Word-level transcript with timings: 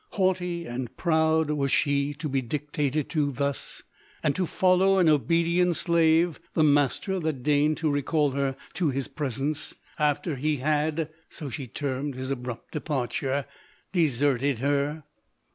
Haughty 0.13 0.65
and 0.65 0.97
proud, 0.97 1.51
was 1.51 1.71
she 1.71 2.11
to 2.15 2.27
be 2.27 2.41
dictated 2.41 3.07
to 3.11 3.31
thus? 3.31 3.83
and 4.23 4.35
to 4.35 4.47
follow, 4.47 4.97
an 4.97 5.07
obedient 5.07 5.75
slave, 5.75 6.39
the 6.55 6.63
master 6.63 7.19
that 7.19 7.43
deigned 7.43 7.77
to 7.77 7.91
recall 7.91 8.31
her 8.31 8.55
to 8.73 8.89
his 8.89 9.07
presence, 9.07 9.75
after 9.99 10.37
he 10.37 10.53
LODORE. 10.57 10.63
185 10.63 10.97
had 11.07 11.15
(so 11.29 11.49
she 11.51 11.67
termed 11.67 12.15
his 12.15 12.31
abrupt 12.31 12.71
departure) 12.71 13.45
de 13.91 14.07
serted 14.07 14.57
her 14.57 15.03